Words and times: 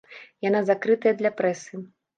Яна 0.45 0.61
закрытая 0.71 1.15
для 1.21 1.31
прэсы. 1.43 1.87